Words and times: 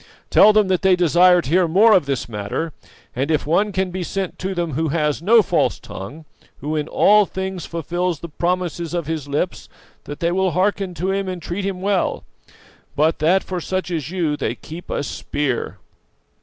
Tell 0.31 0.51
them 0.51 0.67
that 0.69 0.81
they 0.81 0.95
desire 0.95 1.43
to 1.43 1.49
hear 1.51 1.67
more 1.67 1.93
of 1.93 2.07
this 2.07 2.27
matter, 2.27 2.73
and 3.15 3.29
if 3.29 3.45
one 3.45 3.71
can 3.71 3.91
be 3.91 4.01
sent 4.01 4.39
to 4.39 4.55
them 4.55 4.73
who 4.73 4.87
has 4.87 5.21
no 5.21 5.43
false 5.43 5.79
tongue; 5.79 6.25
who 6.57 6.75
in 6.75 6.87
all 6.87 7.27
things 7.27 7.67
fulfills 7.67 8.19
the 8.19 8.27
promises 8.27 8.95
of 8.95 9.05
his 9.05 9.27
lips, 9.27 9.69
that 10.05 10.19
they 10.19 10.31
will 10.31 10.53
hearken 10.53 10.95
to 10.95 11.11
him 11.11 11.27
and 11.27 11.39
treat 11.39 11.67
him 11.67 11.81
well, 11.81 12.23
but 12.95 13.19
that 13.19 13.43
for 13.43 13.61
such 13.61 13.91
as 13.91 14.09
you 14.09 14.35
they 14.35 14.55
keep 14.55 14.89
a 14.89 15.03
spear. 15.03 15.77